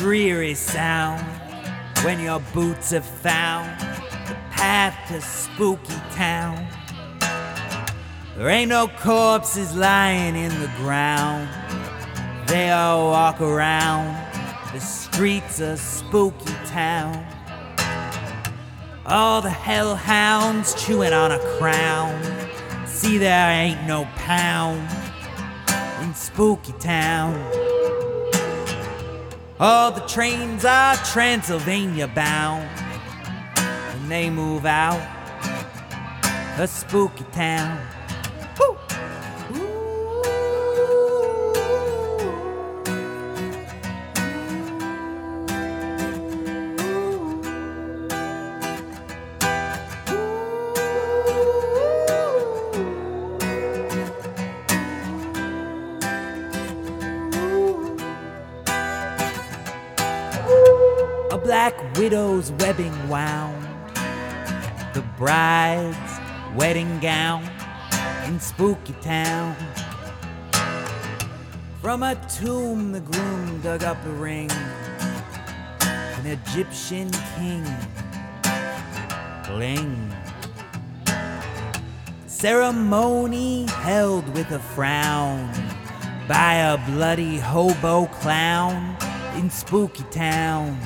eerie 0.00 0.54
sound 0.54 1.24
when 2.04 2.20
your 2.20 2.40
boots 2.52 2.90
have 2.90 3.04
found 3.04 3.80
the 4.28 4.34
path 4.50 4.94
to 5.08 5.20
spooky 5.20 5.94
town. 6.12 6.66
There 8.36 8.48
ain't 8.48 8.68
no 8.68 8.88
corpses 8.88 9.74
lying 9.74 10.36
in 10.36 10.50
the 10.60 10.70
ground. 10.76 11.48
They 12.46 12.70
all 12.70 13.10
walk 13.10 13.40
around 13.40 14.14
the 14.72 14.80
streets 14.80 15.60
of 15.60 15.78
spooky 15.78 16.52
town. 16.66 17.26
All 19.06 19.40
the 19.40 19.50
hellhounds 19.50 20.74
chewing 20.84 21.14
on 21.14 21.32
a 21.32 21.38
crown. 21.58 22.22
See, 22.86 23.16
there 23.16 23.50
ain't 23.50 23.86
no 23.86 24.04
pound 24.16 24.86
in 26.02 26.14
spooky 26.14 26.72
town. 26.72 27.67
All 29.60 29.90
the 29.90 30.02
trains 30.02 30.64
are 30.64 30.94
Transylvania 30.98 32.06
bound, 32.06 32.68
and 33.56 34.08
they 34.08 34.30
move 34.30 34.64
out 34.64 35.00
a 36.60 36.66
spooky 36.68 37.24
town. 37.32 37.84
A 61.30 61.36
black 61.36 61.74
widow's 61.98 62.52
webbing 62.52 63.06
wound, 63.06 63.62
the 64.94 65.04
bride's 65.18 66.20
wedding 66.56 66.98
gown 67.00 67.44
in 68.24 68.40
spooky 68.40 68.94
town. 69.02 69.54
From 71.82 72.02
a 72.02 72.14
tomb, 72.28 72.92
the 72.92 73.00
groom 73.00 73.60
dug 73.60 73.84
up 73.84 74.02
a 74.06 74.10
ring, 74.12 74.50
an 75.82 76.26
Egyptian 76.26 77.10
king. 77.36 77.64
Bling. 79.46 80.10
Ceremony 82.26 83.66
held 83.66 84.26
with 84.30 84.50
a 84.52 84.60
frown 84.60 85.52
by 86.26 86.54
a 86.54 86.78
bloody 86.90 87.36
hobo 87.36 88.06
clown 88.06 88.96
in 89.36 89.50
spooky 89.50 90.04
town. 90.10 90.78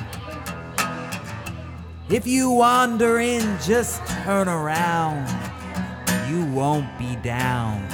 If 2.13 2.27
you 2.27 2.51
wander 2.51 3.17
in, 3.17 3.41
just 3.59 4.05
turn 4.05 4.47
around. 4.47 5.27
You 6.29 6.45
won't 6.45 6.85
be 6.99 7.15
down 7.15 7.87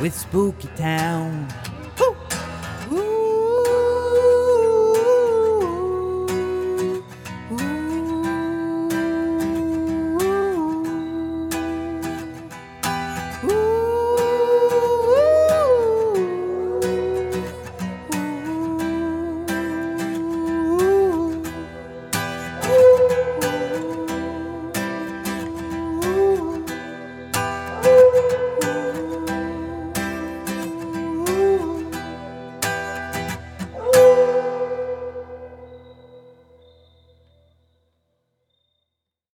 with 0.00 0.14
spooky 0.14 0.68
town. 0.76 1.48